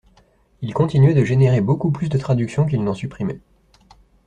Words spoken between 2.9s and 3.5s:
supprimait.